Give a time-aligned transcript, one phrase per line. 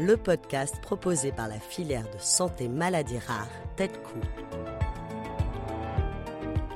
[0.00, 3.46] le podcast proposé par la filière de santé maladies rares
[3.76, 4.18] tête-cou.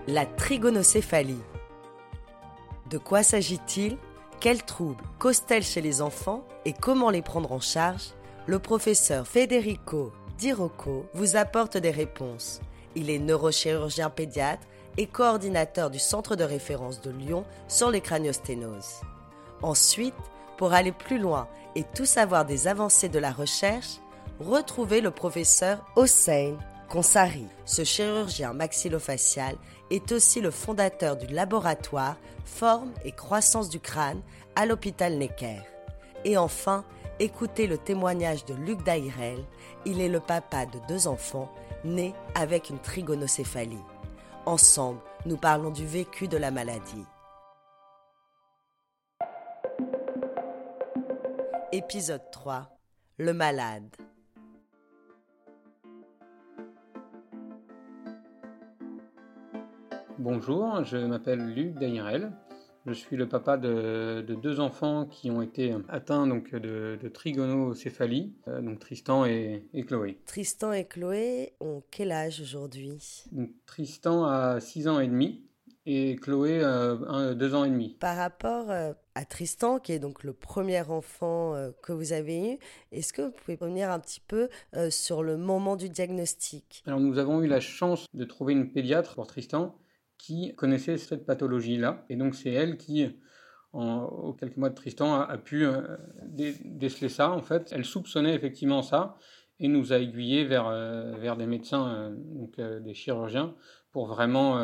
[0.07, 1.41] La trigonocéphalie.
[2.91, 3.97] De quoi s'agit-il?
[4.41, 6.45] Quels troubles causent-elles chez les enfants?
[6.67, 8.11] Et comment les prendre en charge?
[8.47, 12.61] Le professeur Federico Di Rocco vous apporte des réponses.
[12.95, 14.67] Il est neurochirurgien pédiatre
[14.99, 19.01] et coordinateur du centre de référence de Lyon sur les craniosténoses.
[19.63, 20.15] Ensuite,
[20.57, 23.99] pour aller plus loin et tout savoir des avancées de la recherche,
[24.41, 26.57] retrouvez le professeur Hossein
[26.89, 27.47] Konsari.
[27.65, 29.57] Ce chirurgien maxillofacial
[29.91, 34.21] est aussi le fondateur du laboratoire Forme et croissance du crâne
[34.55, 35.63] à l'hôpital Necker.
[36.25, 36.85] Et enfin,
[37.19, 39.43] écoutez le témoignage de Luc Dairel.
[39.85, 41.51] Il est le papa de deux enfants
[41.85, 43.83] nés avec une trigonocéphalie.
[44.47, 47.05] Ensemble, nous parlons du vécu de la maladie.
[51.77, 52.71] Épisode 3
[53.19, 53.97] Le malade.
[60.21, 62.31] Bonjour, je m'appelle Luc Dairel.
[62.87, 68.63] Je suis le papa de, deux enfants qui ont été atteints donc, de, trigonocéphalie, euh,
[68.63, 70.21] donc Tristan et, Chloé.
[70.27, 73.25] Tristan et Chloé ont quel âge aujourd'hui?
[73.67, 75.43] Tristan a 6 ans et demi
[75.87, 77.97] et Chloé euh, 2 ans et demi.
[78.01, 82.53] Par rapport euh, à Tristan, qui est donc le premier enfant euh, que vous avez
[82.53, 82.59] eu,
[82.93, 84.49] est-ce que vous pouvez revenir un petit peu
[84.91, 86.83] sur le moment du diagnostic?
[86.87, 89.77] Alors nous avons eu la chance de trouver une pédiatre pour Tristan
[90.19, 92.05] qui connaissait cette pathologie-là.
[92.09, 93.07] Et donc c'est elle qui,
[93.73, 95.83] en, aux quelques mois de Tristan, a, pu euh,
[96.65, 97.31] déceler ça.
[97.31, 99.17] En fait, elle soupçonnait effectivement ça
[99.61, 103.55] et nous a aiguillés vers, euh, vers des médecins, euh, donc des chirurgiens,
[103.95, 104.61] pour vraiment,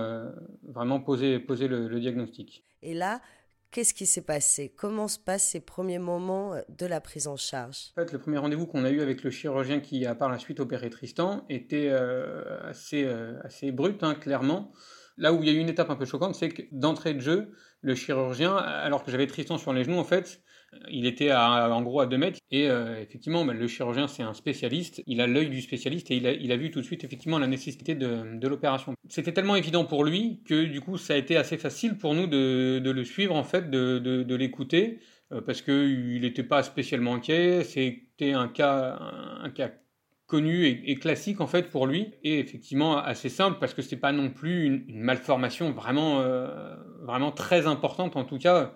[0.65, 2.65] vraiment poser, poser le, le diagnostic.
[2.83, 3.23] Et là,
[3.73, 4.75] Qu'est-ce qui s'est passé?
[4.77, 7.93] Comment se passent ces premiers moments de la prise en charge?
[7.97, 10.41] En fait, le premier rendez-vous qu'on a eu avec le chirurgien qui a par la
[10.41, 11.89] suite opéré Tristan était
[12.65, 13.07] assez,
[13.45, 14.73] assez brut, hein, clairement.
[15.17, 17.21] Là où il y a eu une étape un peu choquante, c'est que d'entrée de
[17.21, 20.43] jeu, le chirurgien, alors que j'avais Tristan sur les genoux, en fait,
[20.91, 22.39] il était en gros à 2 mètres.
[22.51, 25.03] Et euh, effectivement, ben, le chirurgien, c'est un spécialiste.
[25.07, 27.95] Il a l'œil du spécialiste et il a, vu tout de suite effectivement la nécessité
[27.95, 28.95] de, l'opération.
[29.09, 32.27] C'était tellement évident pour lui que du coup, ça a été assez facile pour nous
[32.27, 35.01] de, le suivre, en fait, de, l'écouter.
[35.33, 37.63] Euh, parce qu'il n'était pas spécialement inquiet.
[37.65, 38.99] C'était un cas
[40.31, 42.15] connu et, classique en fait pour lui.
[42.23, 46.49] Et effectivement assez simple parce que c'était pas non plus une, malformation vraiment euh,
[47.03, 48.73] vraiment très importante en tout cas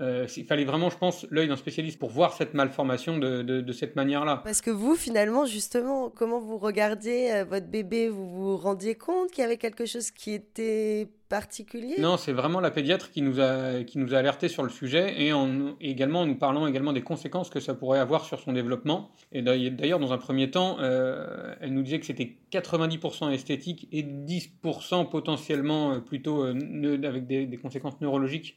[0.00, 3.72] euh, il fallait vraiment, je pense, l'œil d'un spécialiste pour voir cette malformation de, de,
[3.72, 4.40] cette manière-là.
[4.42, 9.30] Parce que vous, finalement, justement, comment vous regardiez euh, votre bébé, vous vous rendiez compte
[9.30, 11.96] qu'il y avait quelque chose qui était particulier?
[11.98, 15.14] Non, c'est vraiment la pédiatre qui nous a, qui nous a alerté sur le sujet
[15.22, 19.10] et en, également nous parlant également des conséquences que ça pourrait avoir sur son développement.
[19.30, 24.02] Et d'ailleurs, dans un premier temps, euh, elle nous disait que c'était 90% esthétique et
[24.02, 28.56] 10% potentiellement plutôt avec des, des conséquences neurologiques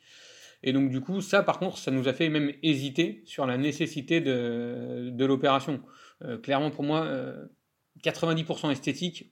[0.66, 3.56] et donc, du coup, ça, par contre, ça nous a fait même hésiter sur la
[3.56, 5.80] nécessité de, l'opération.
[6.24, 7.08] Euh, clairement, pour moi,
[8.04, 9.32] 90% euh, esthétique.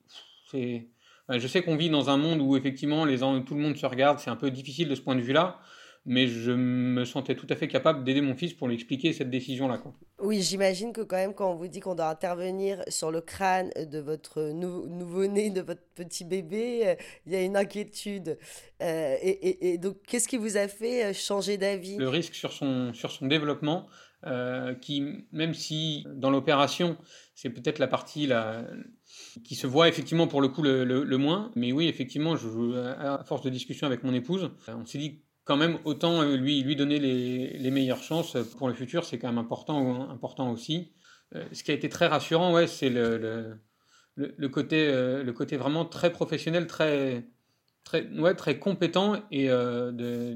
[0.54, 3.06] Je sais qu'on vit dans un monde où effectivement
[3.42, 5.60] tout le monde se regarde, c'est un peu difficile de ce point de vue-là
[6.06, 9.30] mais je me sentais tout à fait capable d'aider mon fils pour lui expliquer cette
[9.30, 9.82] décision-là.
[10.20, 13.72] Oui, j'imagine que quand même, quand on vous dit qu'on doit intervenir sur le crâne
[13.78, 16.96] de votre nouveau-né, de votre petit bébé, euh,
[17.26, 18.38] il y a une inquiétude.
[18.82, 21.98] Euh, et, donc, qu'est-ce qui vous a fait euh, changer d'avis?
[21.98, 23.88] Le risque sur son, sur son développement,
[24.80, 26.96] qui, même si dans l'opération,
[27.36, 28.66] c'est peut-être la partie la,
[29.44, 32.48] qui se voit effectivement pour le coup le, le moins, mais oui, effectivement, je,
[32.78, 36.64] à force de discussion avec mon épouse, on s'est dit quand même autant euh, lui,
[36.64, 40.94] lui donner les, les meilleures chances pour le futur, c'est quand même important, important aussi.
[41.36, 43.60] Euh, ce qui a été très rassurant, ouais, c'est le,
[44.16, 47.28] le, côté, le côté vraiment très professionnel, très,
[47.84, 50.34] très, ouais, très compétent et de,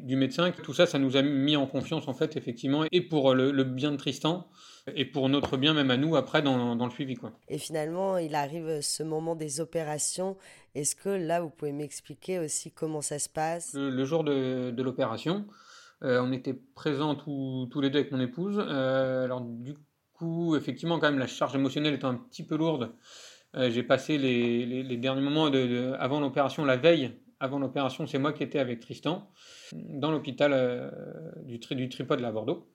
[0.00, 0.50] du médecin.
[0.50, 3.92] Tout ça, ça nous a mis en confiance en fait, effectivement, et pour le bien
[3.92, 4.48] de Tristan
[4.94, 7.14] et pour notre bien même à nous après dans, dans le suivi.
[7.14, 7.32] Quoi.
[7.48, 10.36] Et finalement, il arrive ce moment des opérations.
[10.74, 13.74] Est-ce que là, vous pouvez m'expliquer aussi comment ça se passe?
[13.74, 15.46] Le, jour de, de l'opération,
[16.02, 18.58] euh, on était présents tous, tous les deux avec mon épouse.
[18.58, 19.74] Euh, alors du
[20.12, 22.92] coup, effectivement, quand même, la charge émotionnelle est un petit peu lourde.
[23.56, 28.32] Euh, j'ai passé les, derniers moments de, avant l'opération, la veille avant l'opération, c'est moi
[28.32, 29.30] qui étais avec Tristan
[29.72, 30.92] dans l'hôpital
[31.44, 32.68] du, tri, du tripode de la Bordeaux.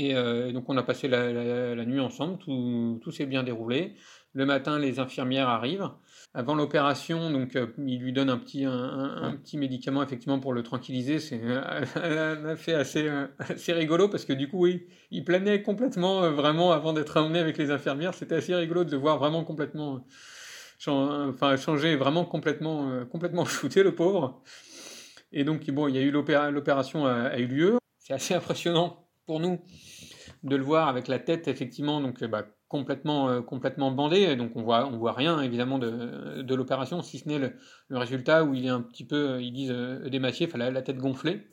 [0.00, 3.94] Euh, et donc on a passé la, nuit ensemble, tout, tout s'est bien déroulé.
[4.34, 5.90] Le matin, les infirmières arrivent.
[6.34, 10.62] Avant l'opération, donc euh, il lui donne un petit, un, petit médicament effectivement pour le
[10.62, 11.18] tranquilliser.
[11.18, 11.42] C'est
[11.96, 16.72] un fait assez, euh, assez rigolo parce que du coup, oui, il planait complètement vraiment
[16.72, 18.14] avant d'être emmené avec les infirmières.
[18.14, 20.06] C'était assez rigolo de le voir vraiment complètement,
[20.86, 24.42] enfin changer vraiment complètement, complètement shooté le pauvre.
[25.32, 27.78] Et donc bon, il y a eu l'opération a eu lieu.
[27.98, 29.60] C'est assez impressionnant pour nous
[30.42, 34.62] de le voir avec la tête effectivement donc bah, complètement euh, complètement bandée donc on
[34.62, 37.52] voit on voit rien évidemment de, de l'opération si ce n'est le,
[37.90, 40.08] résultat où il est un petit peu euh, ils disent euh,
[40.56, 41.46] la, tête gonflée.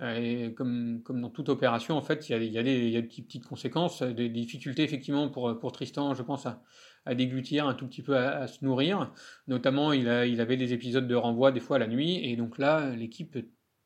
[0.00, 3.08] Et comme, comme dans toute opération en fait il y a, des, y a des
[3.08, 6.62] petites conséquences des, difficultés effectivement pour, pour Tristan je pense à,
[7.04, 9.12] à déglutir un tout petit peu à, se nourrir.
[9.46, 12.20] Notamment il, a, il avait des épisodes de renvoi des fois la nuit.
[12.22, 13.38] Et donc là l'équipe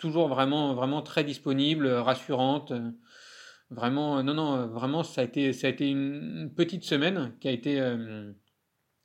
[0.02, 2.72] toujours vraiment, vraiment très disponible, rassurante.
[3.70, 7.52] Vraiment, non, non, vraiment, ça a été, ça a été une petite semaine qui a
[7.52, 8.32] été, euh,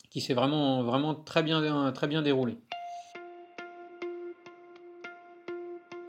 [0.09, 2.57] qui s'est vraiment, vraiment très bien, très bien déroulée.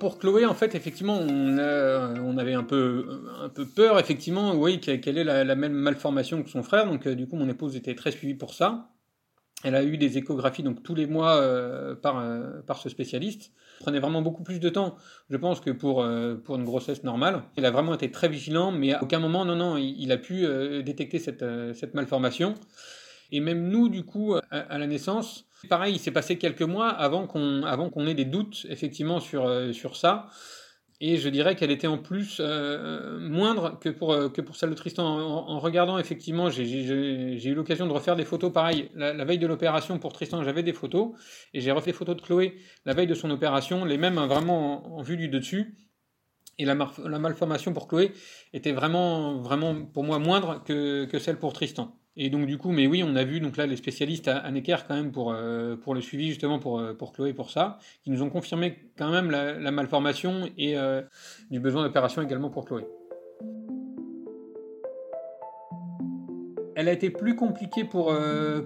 [0.01, 5.19] Pour Chloé, en fait, effectivement, on, avait un peu, un peu peur, effectivement, oui, qu'elle
[5.19, 6.87] ait la, même malformation que son frère.
[6.87, 8.89] Donc, euh, du coup, mon épouse était très suivie pour ça.
[9.65, 13.51] Elle a eu des échographies donc tous les mois euh, par, euh, par ce spécialiste.
[13.79, 14.97] Ça prenait vraiment beaucoup plus de temps,
[15.31, 17.43] je pense, que pour, euh, pour une grossesse normale.
[17.57, 20.47] Il a vraiment été très vigilant, mais à aucun moment, non, non, il, a pu
[20.85, 21.45] détecter cette,
[21.75, 22.55] cette, malformation.
[23.33, 27.27] Et même nous, du coup, à, la naissance, pareil, il s'est passé quelques mois avant
[27.27, 30.29] qu'on avant qu'on ait des doutes, effectivement, sur, sur ça.
[31.01, 34.71] Et je dirais qu'elle était en plus euh, moindre que pour, euh, que pour celle
[34.71, 35.05] de Tristan.
[35.07, 38.91] En, regardant, effectivement, j'ai eu l'occasion de refaire des photos pareil.
[38.97, 41.13] La, veille de l'opération pour Tristan, j'avais des photos.
[41.55, 44.99] Et j'ai refait des photos de Chloé la veille de son opération, les mêmes vraiment
[44.99, 45.77] en, vue du dessus.
[46.59, 48.13] Et la, la, malformation pour Chloé
[48.53, 51.97] était vraiment, vraiment pour moi moindre que, que celle pour Tristan.
[52.21, 54.79] Et donc du coup, mais oui, on a vu donc là les spécialistes à, Necker
[54.89, 58.11] quand même pour, euh, pour le suivi justement pour, euh, pour Chloé pour ça, qui
[58.11, 61.01] nous ont confirmé quand même la, malformation et euh,
[61.53, 62.85] du besoin d'opération également pour Chloé.
[66.75, 68.13] Elle a été plus compliquée pour,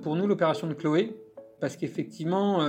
[0.02, 1.14] pour nous l'opération de Chloé
[1.60, 2.60] parce qu'effectivement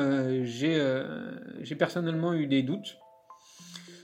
[0.44, 2.98] j'ai personnellement eu des doutes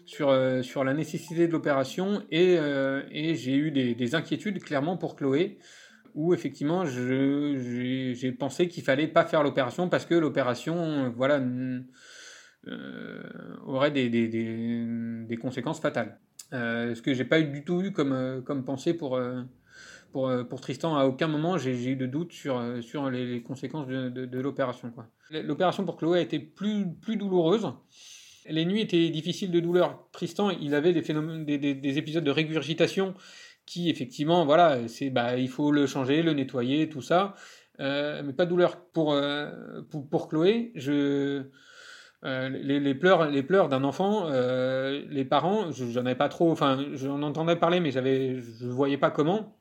[0.06, 2.56] sur, sur la nécessité de l'opération et,
[3.12, 5.60] et j'ai eu des, des, inquiétudes clairement pour Chloé
[6.16, 11.40] où effectivement j'ai pensé qu'il fallait pas faire l'opération parce que l'opération voilà
[12.68, 13.22] euh,
[13.66, 16.20] aurait des, conséquences fatales.
[16.52, 19.20] Euh, ce que j'ai pas du tout eu comme, euh, comme pensée pour,
[20.12, 20.98] pour, Tristan.
[20.98, 24.92] À aucun moment j'ai eu de doute sur, sur les, conséquences de, l'opération.
[25.32, 27.72] L'opération pour Chloé a été plus, plus douloureuse.
[28.50, 30.08] Les nuits étaient difficiles de douleur.
[30.12, 33.14] Tristan, il avait des, phénomènes, des épisodes de régurgitation
[33.70, 37.36] qui effectivement, voilà, c'est bah, il faut le changer, le nettoyer, tout ça.
[37.80, 40.72] Euh, mais pas de douleur pour, euh, pour, Chloé.
[40.74, 41.44] Je,
[42.26, 46.84] euh, les, les, pleurs, les pleurs d'un enfant, les parents, j'en avais pas trop, enfin,
[46.94, 49.59] j'en entendais parler, mais j'avais, je voyais pas comment.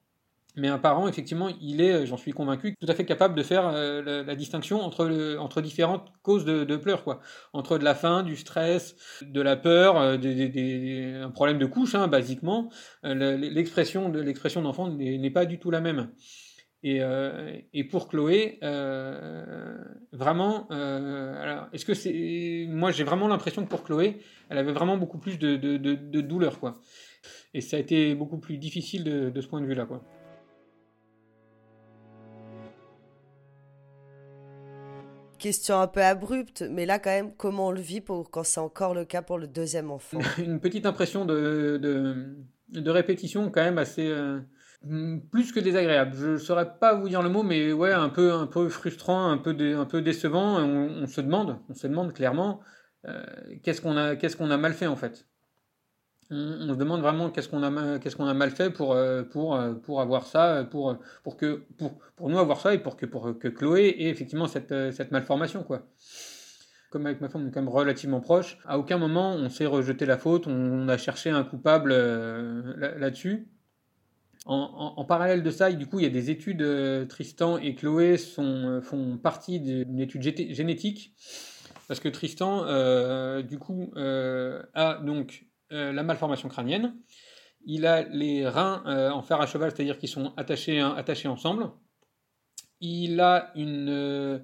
[0.56, 3.68] Mais un parent, effectivement, il est, j'en suis convaincu, tout à fait capable de faire
[3.68, 7.20] euh, la, distinction entre, entre différentes causes de, pleurs, quoi.
[7.52, 12.08] Entre de la faim, du stress, de la peur, euh, un problème de couche, hein,
[12.08, 12.70] basiquement.
[13.04, 16.10] Euh, l'expression de l'expression d'enfant n'est pas du tout la même.
[16.84, 17.00] Et,
[17.72, 18.60] et pour Chloé,
[20.12, 20.68] vraiment,
[21.72, 25.40] est-ce que c'est, moi j'ai vraiment l'impression que pour Chloé, elle avait vraiment beaucoup plus
[25.40, 26.80] de, de, de, douleur, quoi.
[27.52, 30.04] Et ça a été beaucoup plus difficile de, de ce point de vue-là, quoi.
[35.38, 38.60] Question un peu abrupte, mais là quand même, comment on le vit pour, quand c'est
[38.60, 40.18] encore le cas pour le deuxième enfant?
[40.38, 41.78] Une petite impression de,
[42.68, 44.06] de, répétition quand même assez...
[44.08, 44.40] Euh,
[45.32, 46.12] plus que désagréable.
[46.16, 49.28] Je ne saurais pas vous dire le mot, mais ouais, un peu, un peu frustrant,
[49.30, 50.60] un peu, un peu décevant.
[50.60, 52.60] On, se demande, on se demande clairement,
[53.06, 53.22] euh,
[53.62, 55.26] qu'est-ce qu'on a, qu'est-ce qu'on a mal fait en fait?
[56.30, 59.54] On, se demande vraiment qu'est-ce qu'on a, qu'est-ce qu'on a mal fait pour, euh, pour,
[59.54, 63.06] euh, pour avoir ça, pour, pour, que, pour, pour nous avoir ça et pour que,
[63.06, 65.62] pour que Chloé ait effectivement cette, cette malformation.
[65.62, 65.86] Quoi.
[66.90, 68.58] Comme avec ma femme, on est quand même relativement proche.
[68.66, 71.92] À aucun moment on s'est rejeté la faute, on, a cherché un coupable
[72.76, 73.48] là-dessus.
[74.46, 76.64] En, en, parallèle de ça, du coup, il y a des études.
[77.08, 81.14] Tristan et Chloé sont, font partie d'une étude génétique
[81.86, 82.62] parce que Tristan,
[83.42, 86.94] du coup, a donc euh, la malformation crânienne.
[87.66, 91.70] Il a les reins euh, en fer à cheval, c'est-à-dire qu'ils sont attachés, attachés ensemble.
[92.80, 93.88] Il a une...
[93.90, 94.38] Euh,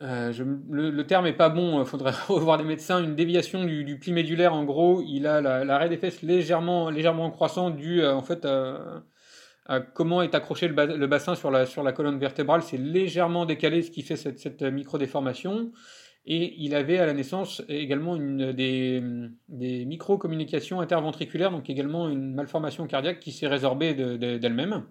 [0.00, 3.02] le, terme n'est pas bon, il faudrait revoir des médecins.
[3.02, 7.70] Une déviation du, pli médulaire, en gros, il a l'arrêt des fesses légèrement, légèrement croissant
[7.70, 12.62] dû en fait à, comment est accroché le, bassin sur la, sur la colonne vertébrale.
[12.62, 15.72] C'est légèrement décalé, ce qui fait cette, cette micro-déformation.
[16.26, 19.02] Et il avait à la naissance également une, des,
[19.48, 24.84] micro-communications interventriculaires, donc également une malformation cardiaque qui s'est résorbée d'elle-même.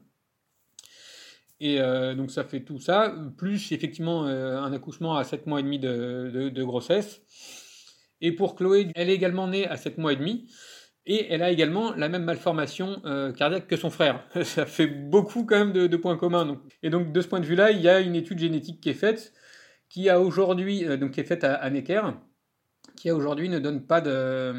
[1.59, 5.59] Et euh, donc ça fait tout ça, plus effectivement euh, un accouchement à 7 mois
[5.59, 7.21] et demi de, grossesse.
[8.21, 10.47] Et pour Chloé, elle est également née à 7 mois et demi.
[11.05, 14.23] Et elle a également la même malformation euh, cardiaque que son frère.
[14.43, 16.61] ça fait beaucoup quand même de, points communs.
[16.83, 18.93] Et donc de ce point de vue-là, il y a une étude génétique qui est
[18.93, 19.33] faite
[19.93, 22.01] qui a aujourd'hui, euh, donc qui est faite à, Necker,
[22.95, 24.51] qui aujourd'hui ne donne pas de,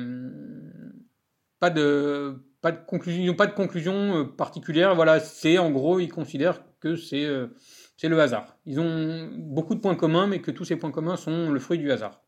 [1.58, 4.94] pas de, pas de conclusion, pas de conclusion euh, particulière.
[4.94, 7.48] Voilà, c'est en gros, ils considèrent que c'est, euh,
[7.96, 8.56] c'est le hasard.
[8.64, 11.78] Ils ont beaucoup de points communs, mais que tous ces points communs sont le fruit
[11.78, 12.22] du hasard.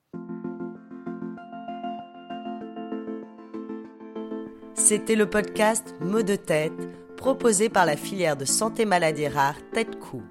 [4.75, 6.73] C'était le podcast Mots de tête
[7.17, 10.23] proposé par la filière de santé maladie rare Tête-Cou.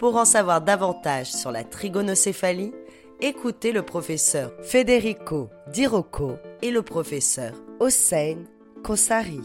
[0.00, 2.72] Pour en savoir davantage sur la trigonocéphalie,
[3.20, 8.38] écoutez le professeur Federico Dirocco et le professeur Hossein
[8.82, 9.42] Kossari.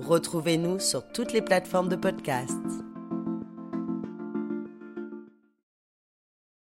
[0.00, 2.81] Retrouvez-nous sur toutes les plateformes de podcast.